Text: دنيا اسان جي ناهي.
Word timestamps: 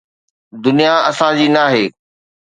دنيا 0.63 0.95
اسان 1.09 1.33
جي 1.39 1.47
ناهي. 1.55 1.85